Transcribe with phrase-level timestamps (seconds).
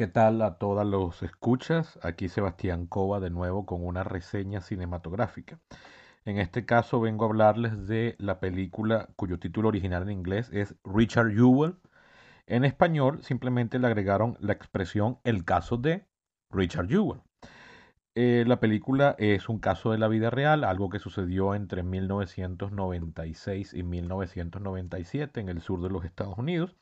[0.00, 1.98] ¿Qué tal a todos los escuchas?
[2.02, 5.60] Aquí Sebastián Cova de nuevo con una reseña cinematográfica.
[6.24, 10.74] En este caso vengo a hablarles de la película cuyo título original en inglés es
[10.84, 11.76] Richard Jewell.
[12.46, 16.06] En español simplemente le agregaron la expresión el caso de
[16.48, 17.20] Richard Jewell.
[18.14, 23.74] Eh, la película es un caso de la vida real, algo que sucedió entre 1996
[23.74, 26.74] y 1997 en el sur de los Estados Unidos.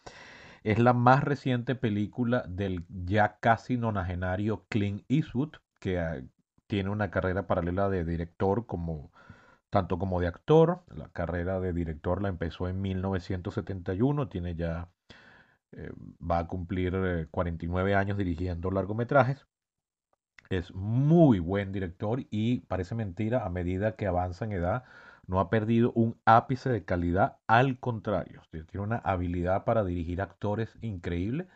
[0.64, 6.22] Es la más reciente película del ya casi nonagenario Clint Eastwood, que ah,
[6.66, 9.10] tiene una carrera paralela de director como
[9.70, 10.82] tanto como de actor.
[10.94, 14.88] La carrera de director la empezó en 1971, tiene ya
[15.72, 15.90] eh,
[16.20, 19.46] va a cumplir 49 eh, años dirigiendo largometrajes.
[20.50, 24.84] Es muy buen director y parece mentira, a medida que avanza en edad,
[25.28, 30.76] no ha perdido un ápice de calidad, al contrario, tiene una habilidad para dirigir actores
[30.82, 31.46] increíble.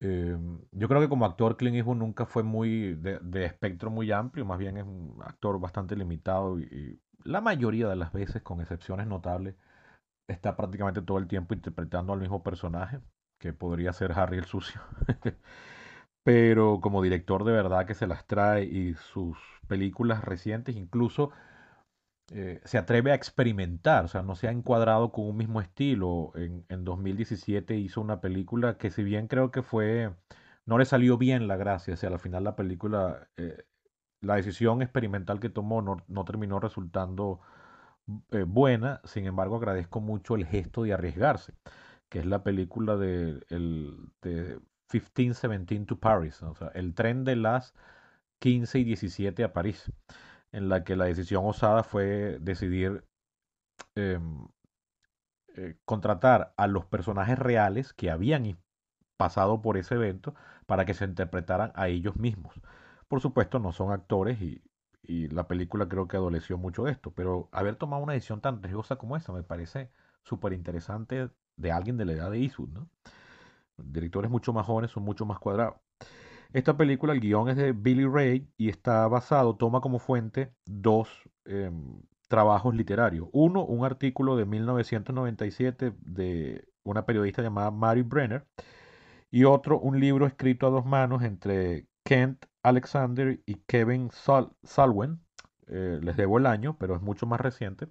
[0.00, 4.44] Em, yo creo que como actor Clint Eastwood nunca fue muy de, espectro muy amplio,
[4.44, 9.06] más bien es un actor bastante limitado y, la mayoría de las veces, con excepciones
[9.08, 9.56] notables,
[10.28, 13.00] está prácticamente todo el tiempo interpretando al mismo personaje,
[13.38, 14.80] que podría ser Harry el Sucio.
[16.24, 21.32] Pero como director de verdad que se las trae y sus películas recientes incluso
[22.32, 26.32] eh, se atreve a experimentar, o sea, no se ha encuadrado con un mismo estilo.
[26.34, 30.14] En, en 2017 hizo una película que si bien creo que fue,
[30.66, 33.64] no le salió bien la gracia, o sea, al final la película, eh,
[34.20, 37.40] la decisión experimental que tomó no, no terminó resultando
[38.30, 41.54] eh, buena, sin embargo agradezco mucho el gesto de arriesgarse,
[42.08, 44.60] que es la película de, el, de
[44.92, 47.74] 1517 to Paris, o sea, el tren de las
[48.40, 49.90] 15 y 17 a París
[50.52, 53.04] en la que la decisión osada fue decidir
[53.94, 54.48] em,
[55.56, 58.58] eh, contratar a los personajes reales que habían
[59.16, 60.34] pasado por ese evento
[60.66, 62.54] para que se interpretaran a ellos mismos.
[63.08, 64.62] Por supuesto, no son actores y,
[65.30, 68.96] la película creo que adoleció mucho de esto, pero haber tomado una decisión tan riesgosa
[68.96, 69.90] como esa me parece
[70.22, 72.90] súper interesante de alguien de la edad de Eastwood, ¿no?
[73.78, 75.76] Directores mucho más jóvenes son mucho más cuadrados.
[76.52, 81.08] Esta película, el guion es de Billy Ray y está basado, toma como fuente dos
[81.44, 83.28] em, trabajos literarios.
[83.32, 88.46] Uno, un artículo de 1997 de una periodista llamada Mary Brenner
[89.30, 95.20] y otro, un libro escrito a dos manos entre Kent Alexander y Kevin Salwen.
[95.66, 97.88] Eh, les debo el año, pero es mucho más reciente,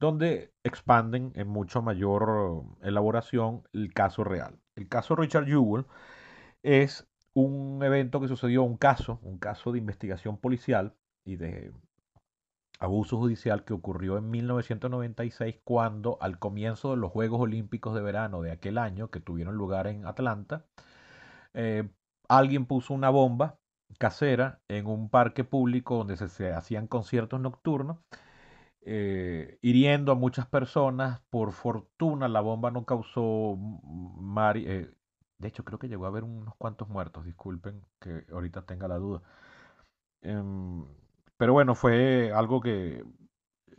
[0.00, 4.58] donde expanden en mucho mayor elaboración el caso real.
[4.76, 5.84] El caso Richard Jewell
[6.62, 10.94] es un evento que sucedió, un caso, un caso de investigación policial
[11.24, 11.72] y de
[12.78, 18.42] abuso judicial que ocurrió en 1996 cuando al comienzo de los Juegos Olímpicos de verano
[18.42, 20.66] de aquel año que tuvieron lugar en Atlanta,
[21.54, 21.88] eh,
[22.28, 23.58] alguien puso una bomba
[23.98, 27.98] casera en un parque público donde se, hacían conciertos nocturnos,
[28.84, 31.20] eh, hiriendo a muchas personas.
[31.30, 33.58] Por fortuna la bomba no causó
[34.56, 34.90] eh,
[35.42, 38.96] de hecho, creo que llegó a haber unos cuantos muertos, disculpen que ahorita tenga la
[38.96, 39.22] duda.
[40.22, 40.84] Em,
[41.36, 43.04] pero bueno, fue algo que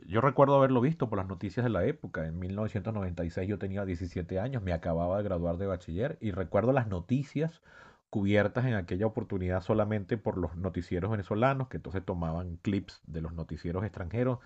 [0.06, 2.26] yo recuerdo haberlo visto por las noticias de la época.
[2.28, 6.88] En 1996 yo tenía 17 años, me acababa de graduar de bachiller y recuerdo las
[6.88, 7.62] noticias
[8.10, 13.34] cubiertas en aquella oportunidad solamente por los noticieros venezolanos, que entonces tomaban clips de los
[13.34, 14.40] noticieros extranjeros.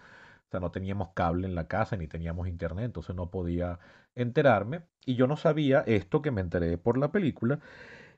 [0.47, 3.79] O sea, no teníamos cable en la casa ni teníamos internet, entonces no podía
[4.15, 4.83] enterarme.
[5.05, 7.59] Y yo no sabía esto que me enteré por la película,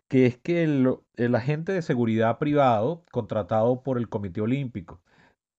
[0.09, 5.01] que es que el, agente de seguridad privado contratado por el Comité Olímpico,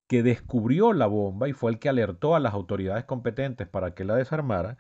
[0.09, 4.05] que descubrió la bomba y fue el que alertó a las autoridades competentes para que
[4.05, 4.79] la desarmaran,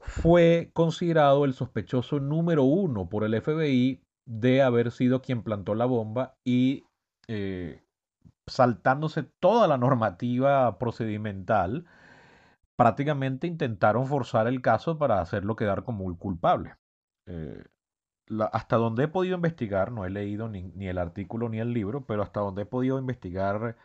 [0.00, 5.84] fue considerado el sospechoso número uno por el FBI de haber sido quien plantó la
[5.86, 6.84] bomba y
[7.28, 7.81] eh,
[8.52, 11.86] saltándose toda la normativa procedimental,
[12.76, 16.76] prácticamente intentaron forzar el caso para hacerlo quedar como un culpable.
[17.26, 17.64] Eh,
[18.52, 22.22] hasta donde he podido investigar, no he leído ni, el artículo ni el libro, pero
[22.22, 23.76] hasta donde he podido investigar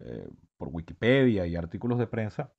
[0.00, 2.52] eh, por Wikipedia y artículos de prensa,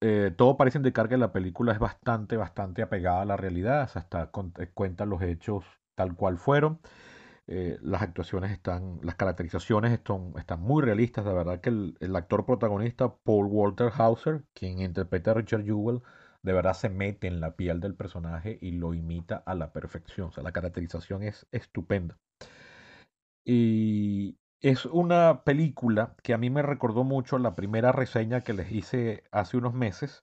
[0.00, 4.30] eh, todo parece indicar que la película es bastante, bastante apegada a la realidad, hasta
[4.74, 5.64] cuenta los hechos
[5.94, 6.80] tal cual fueron.
[7.52, 11.24] Eh, las actuaciones están, las caracterizaciones están, están muy realistas.
[11.24, 16.00] De verdad que el, actor protagonista, Paul Walter Hauser, quien interpreta a Richard Jewell,
[16.42, 20.28] de verdad se mete en la piel del personaje y lo imita a la perfección.
[20.28, 22.18] O sea, la caracterización es estupenda.
[23.44, 28.70] Y es una película que a mí me recordó mucho la primera reseña que les
[28.70, 30.22] hice hace unos meses,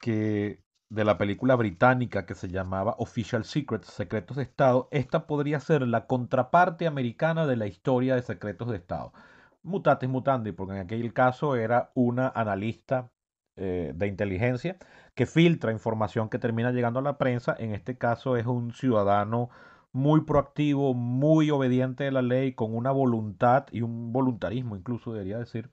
[0.00, 0.63] que
[0.94, 5.82] de la película británica que se llamaba Official Secrets, Secretos de Estado, esta podría ser
[5.82, 9.12] la contraparte americana de la historia de Secretos de Estado.
[9.62, 13.10] Mutatis mutandi, porque en aquel caso era una analista
[13.56, 14.78] eh, de inteligencia
[15.14, 17.56] que filtra información que termina llegando a la prensa.
[17.58, 19.50] En este caso es un ciudadano
[19.92, 25.38] muy proactivo, muy obediente de la ley, con una voluntad y un voluntarismo, incluso debería
[25.38, 25.70] decir,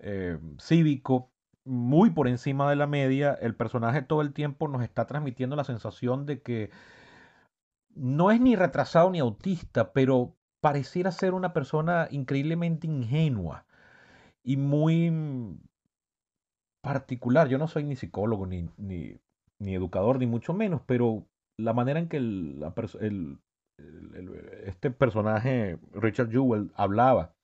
[0.00, 1.32] eh, cívico,
[1.68, 3.34] muy por encima de la media.
[3.40, 6.70] El personaje todo el tiempo nos está transmitiendo la sensación de que
[7.94, 13.66] no es ni retrasado ni autista, pero pareciera ser una persona increíblemente ingenua
[14.42, 15.58] y muy
[16.80, 17.48] particular.
[17.48, 21.26] Yo no soy ni psicólogo, ni, ni, educador, ni mucho menos, pero
[21.58, 23.38] la manera en que el,
[24.64, 27.34] este personaje, Richard Jewell, hablaba,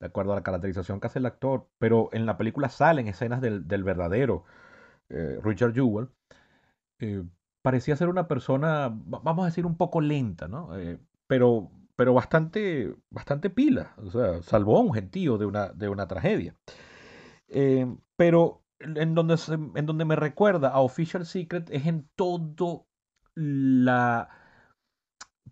[0.00, 3.40] de acuerdo a la caracterización que hace el actor, pero en la película salen escenas
[3.40, 4.44] del, verdadero
[5.10, 6.08] eh, Richard Jewell,
[7.00, 7.22] eh,
[7.62, 10.76] parecía ser una persona, vamos a decir, un poco lenta, ¿no?
[10.78, 15.90] Eh, pero pero bastante, bastante pila, o sea, salvó a un gentío de una, de
[15.90, 16.56] una tragedia.
[18.16, 19.36] Pero en donde,
[19.74, 22.86] en donde me recuerda a Official Secret es en todo
[23.34, 24.30] la...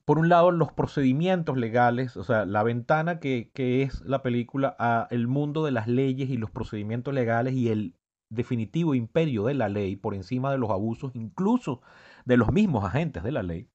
[0.05, 4.75] Por un lado, los procedimientos legales, o sea, la ventana que, que es la película
[4.79, 7.95] a el mundo de las leyes y los procedimientos legales y el
[8.31, 11.83] definitivo imperio de la ley por encima de los abusos, incluso
[12.25, 13.69] de los mismos agentes de la ley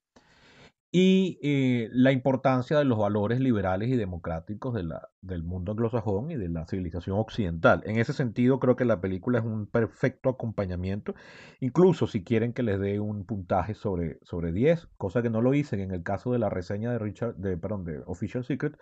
[0.95, 6.29] y eh, la importancia de los valores liberales y democráticos de la, del mundo anglosajón
[6.29, 7.81] y de la civilización occidental.
[7.87, 11.15] En ese sentido, creo que la película es un perfecto acompañamiento,
[11.59, 15.55] incluso si quieren que les dé un puntaje sobre, sobre 10, cosa que no lo
[15.55, 18.77] hice en el caso de la reseña de Richard, de, perdón, de Official Secret,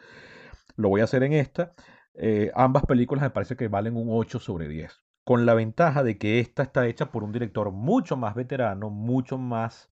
[0.76, 1.74] lo voy a hacer en esta.
[2.16, 6.18] Eh, ambas películas me parece que valen un 8 sobre 10, con la ventaja de
[6.18, 9.90] que esta está hecha por un director mucho más veterano, mucho más...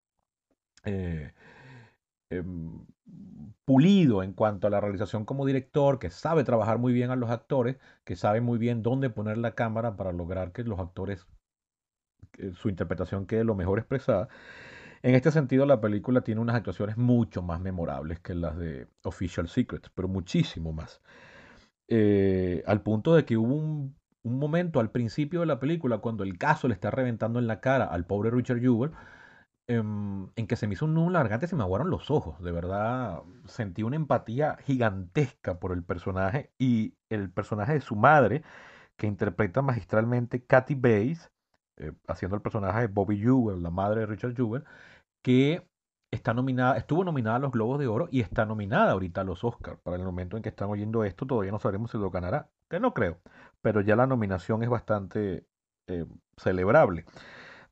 [0.85, 1.33] Eh,
[2.39, 2.85] Em,
[3.65, 7.29] pulido en cuanto a la realización como director, que sabe trabajar muy bien a los
[7.29, 11.27] actores, que sabe muy bien dónde poner la cámara para lograr que los actores,
[12.55, 14.27] su interpretación quede lo mejor expresada.
[15.01, 19.47] En este sentido, la película tiene unas actuaciones mucho más memorables que las de Official
[19.47, 21.01] Secrets, pero muchísimo más.
[21.87, 26.23] Eh, al punto de que hubo un, un, momento al principio de la película, cuando
[26.23, 28.91] el caso le está reventando en la cara al pobre Richard Jewell,
[29.67, 32.11] Em, en, que se me hizo un nudo en garganta y se me aguaron los
[32.11, 32.41] ojos.
[32.43, 38.43] De verdad, sentí una empatía gigantesca por el personaje y el personaje de su madre,
[38.97, 41.31] que interpreta magistralmente Kathy Bates,
[41.77, 44.65] eh, haciendo el personaje de Bobby Jewell, la madre de Richard Jewell,
[45.23, 45.65] que
[46.11, 49.43] está nominada, estuvo nominada a los Globos de Oro y está nominada ahorita a los
[49.45, 49.79] Oscars.
[49.81, 52.79] Para el momento en que están oyendo esto, todavía no sabremos si lo ganará, que
[52.79, 53.19] no creo,
[53.61, 55.47] pero ya la nominación es bastante
[55.87, 56.05] eh,
[56.37, 57.05] celebrable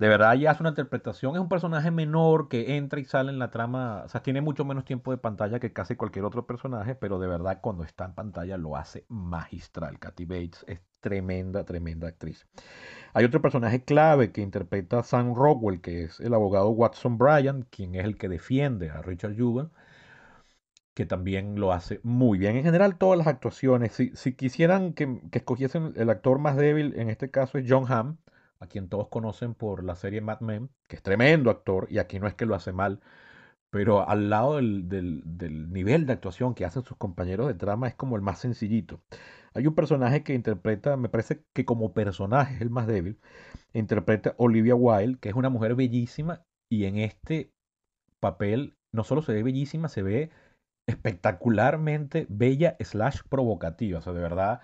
[0.02, 1.36] de verdad ya hace una interpretación.
[1.36, 4.02] Es un personaje menor que entra y sale en la trama.
[4.04, 7.28] O sea, tiene mucho menos tiempo de pantalla que casi cualquier otro personaje, pero de
[7.28, 10.00] verdad cuando está en pantalla lo hace magistral.
[10.00, 12.48] Kathy Bates es tremenda, tremenda actriz.
[13.14, 17.68] Hay otro personaje clave que interpreta a Sam Rockwell, que es el abogado Watson Bryan,
[17.70, 19.70] quien es el que defiende a Richard Jewell
[20.96, 22.58] que también lo hace muy bien.
[22.58, 26.94] En general, todas las actuaciones, si, si quisieran que, que, escogiesen el actor más débil,
[26.98, 28.18] en este caso es John Hamm,
[28.62, 32.20] a quien todos conocen por la serie Mad Men, que es tremendo actor, y aquí
[32.20, 33.02] no es que lo hace mal,
[33.72, 35.24] pero al lado del,
[35.72, 39.02] nivel de actuación que hacen sus compañeros de trama es como el más sencillito.
[39.54, 43.20] Hay un personaje que interpreta, me parece que como personaje es el más débil,
[43.74, 47.52] interpreta Olivia Wilde, que es una mujer bellísima, y en este
[48.20, 50.30] papel no solo se ve bellísima, se ve
[50.88, 54.00] espectacularmente bella slash provocativa.
[54.00, 54.62] O sea, de verdad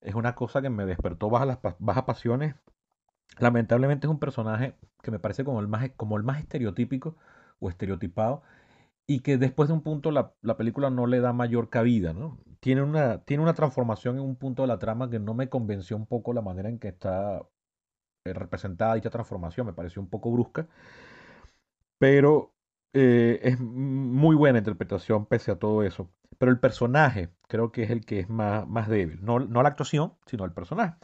[0.00, 2.54] es una cosa que me despertó bajas las bajas pasiones
[3.38, 7.16] Lamentablemente es un personaje que me parece como el más, como el más estereotípico
[7.60, 8.42] o estereotipado
[9.06, 12.38] y que después de un punto la, película no le da mayor cabida, ¿no?
[12.60, 15.96] Tiene una, tiene una transformación en un punto de la trama que no me convenció
[15.96, 17.40] un poco la manera en que está
[18.24, 20.68] eh, representada dicha transformación, me pareció un poco brusca,
[21.98, 22.54] pero
[22.92, 26.10] eh, es muy buena interpretación pese a todo eso.
[26.38, 29.70] Pero el personaje creo que es el que es más, más débil, no, no la
[29.70, 30.96] actuación, sino el personaje.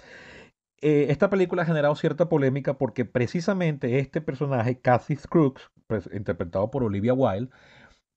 [0.86, 5.62] Eh, esta película ha generado cierta polémica porque precisamente este personaje, Kathy Scrooge,
[6.12, 7.50] interpretado por Olivia Wilde,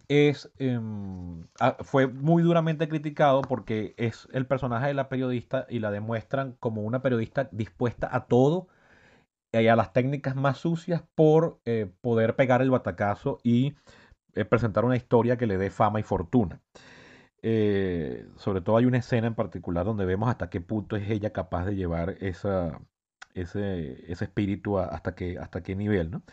[0.10, 1.48] es, em,
[1.80, 6.82] fue muy duramente criticado porque es el personaje de la periodista y la demuestran como
[6.82, 8.68] una periodista dispuesta a todo
[9.54, 13.76] y a las técnicas más sucias por eh, poder pegar el batacazo y
[14.36, 16.62] eh, presentar una historia que le dé fama y fortuna.
[17.44, 21.32] Eh, sobre todo hay una escena en particular donde vemos hasta qué punto es ella
[21.32, 22.79] capaz de llevar esa,
[23.34, 26.24] ese, ese espíritu hasta, que, hasta qué nivel, ¿no?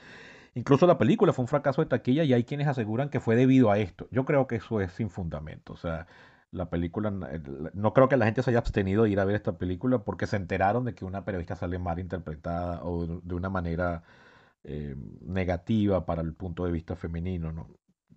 [0.55, 3.71] Incluso la película fue un fracaso de taquilla y hay quienes aseguran que fue debido
[3.73, 4.09] a esto.
[4.13, 5.73] Yo creo que eso es sin fundamento.
[5.73, 6.07] O sea,
[6.53, 9.59] la película, no creo que la gente se haya abstenido de ir a ver esta
[9.59, 14.05] película porque se enteraron de que una periodista sale mal interpretada o de una manera
[14.63, 17.53] eh, negativa para el punto de vista femenino.
[17.53, 17.69] ¿no?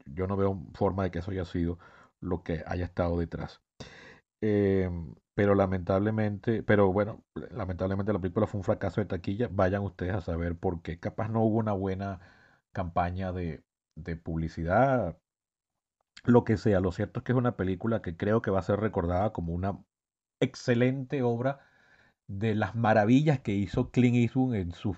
[0.06, 1.79] Yo no veo forma de que eso haya sido
[2.22, 3.62] lo que haya estado detrás.
[4.42, 4.90] Eh,
[5.34, 9.50] pero lamentablemente, pero bueno, lamentablemente la película fue un fracaso de taquilla.
[9.52, 11.00] Vayan ustedes a saber por qué.
[11.00, 12.20] Capaz no hubo una buena
[12.74, 13.64] campaña de,
[13.96, 15.18] de publicidad,
[16.26, 16.80] lo que sea.
[16.80, 19.54] Lo cierto es que es una película que creo que va a ser recordada como
[19.54, 19.80] una
[20.40, 21.60] excelente obra
[22.28, 24.96] de las maravillas que hizo Clint Eastwood en su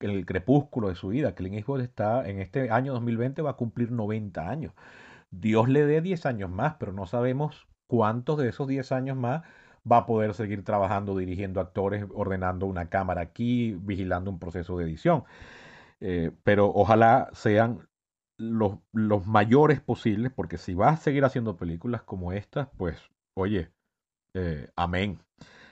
[0.00, 1.34] el crepúsculo de su vida.
[1.34, 4.72] Clint Eastwood está en este año 2020 va a cumplir 90 años.
[5.30, 9.42] Dios le dé 10 años más, pero no sabemos cuántos de esos 10 años más
[9.90, 14.84] va a poder seguir trabajando, dirigiendo actores, ordenando una cámara aquí, vigilando un proceso de
[14.84, 15.24] edición.
[16.00, 17.88] Eh, pero ojalá sean
[18.36, 22.98] los, mayores posibles, porque si vas a seguir haciendo películas como estas, pues,
[23.34, 23.70] oye,
[24.34, 25.20] eh, amén.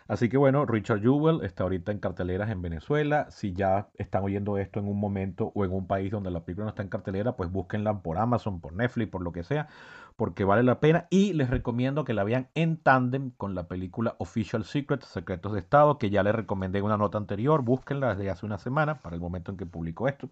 [0.09, 3.31] Así que bueno, Richard Jewell está ahorita en carteleras en Venezuela.
[3.31, 6.65] Si ya están oyendo esto en un momento o en un país donde la película
[6.65, 9.69] no está en cartelera, pues búsquenla por Amazon, por Netflix, por lo que sea,
[10.17, 11.09] porque vale la pena.
[11.11, 15.61] Y les recomiendo que la vean en tándem con la película Official Secrets, Secretos de
[15.61, 17.63] Estado, que ya les recomendé en una nota anterior.
[17.63, 20.31] Búsquenla desde hace una semana, para el momento en que publico esto.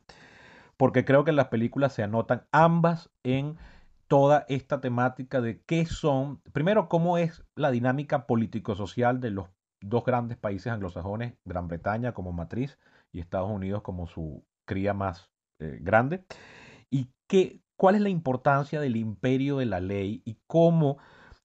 [0.78, 3.59] Porque creo que las películas se anotan ambas en
[4.09, 9.49] toda esta temática de qué son, primero, cómo es la dinámica político-social de los
[9.88, 12.78] dos grandes países anglosajones, Gran Bretaña como matriz
[13.12, 16.25] y Estados Unidos como su cría más eh, grande.
[16.90, 20.99] ¿Y qué, cuál es la importancia del imperio de la ley y cómo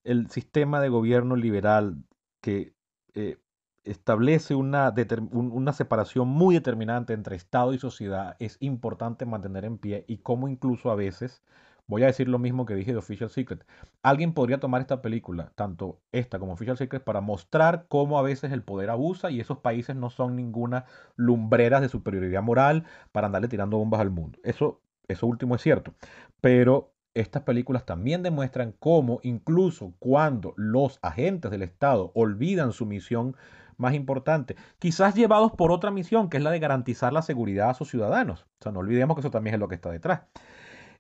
[0.03, 2.03] el sistema de gobierno liberal
[2.41, 2.73] que
[3.13, 3.37] eh,
[3.83, 4.93] establece una,
[5.31, 10.47] una separación muy determinante entre Estado y sociedad es importante mantener en pie y cómo
[10.47, 11.43] incluso a veces
[11.87, 13.65] Voy a decir lo mismo que dije de Official Secret.
[14.01, 18.51] Alguien podría tomar esta película, tanto esta como Official Secret, para mostrar cómo a veces
[18.51, 20.85] el poder abusa y esos países no son ninguna
[21.15, 24.39] lumbreras de superioridad moral para andarle tirando bombas al mundo.
[24.43, 25.93] Eso, eso último es cierto.
[26.39, 33.35] Pero estas películas también demuestran cómo incluso cuando los agentes del Estado olvidan su misión
[33.75, 37.73] más importante, quizás llevados por otra misión, que es la de garantizar la seguridad a
[37.73, 38.43] sus ciudadanos.
[38.59, 40.21] O sea, no olvidemos que eso también es lo que está detrás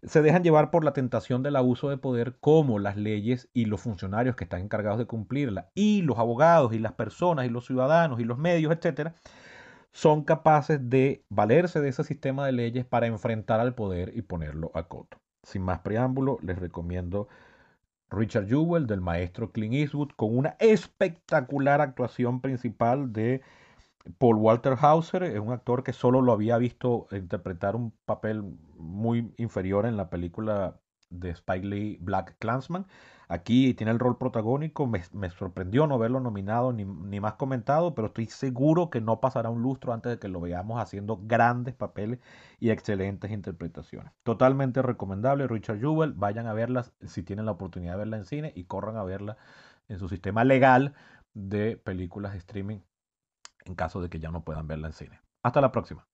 [0.03, 3.81] se dejan llevar por la tentación del abuso de poder como las leyes y los
[3.81, 8.19] funcionarios que están encargados de cumplirla y los abogados y las personas y los ciudadanos
[8.19, 9.13] y los medios, etcétera,
[9.91, 14.71] son capaces de valerse de ese sistema de leyes para enfrentar al poder y ponerlo
[14.73, 15.17] a coto.
[15.43, 17.27] Sin más preámbulo, les recomiendo
[18.09, 23.41] Richard Jewell del maestro Clint Eastwood con una espectacular actuación principal de
[24.17, 28.43] Paul Walter Hauser es un actor que solo lo había visto interpretar un papel
[28.77, 30.79] muy inferior en la película
[31.09, 32.87] de Spike Lee Black Clansman.
[33.27, 34.87] Aquí tiene el rol protagónico.
[34.87, 39.49] Me, sorprendió no verlo nominado ni, ni, más comentado, pero estoy seguro que no pasará
[39.49, 42.19] un lustro antes de que lo veamos haciendo grandes papeles
[42.59, 44.11] y excelentes interpretaciones.
[44.23, 45.47] Totalmente recomendable.
[45.47, 48.97] Richard Jewell, vayan a verla si tienen la oportunidad de verla en cine y corran
[48.97, 49.37] a verla
[49.87, 50.93] en su sistema legal
[51.33, 52.79] de películas de streaming
[53.65, 55.21] en caso de que ya no puedan verla en cine.
[55.43, 56.07] Hasta la próxima.